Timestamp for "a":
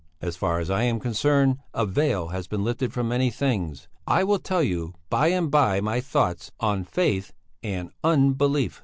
1.75-1.85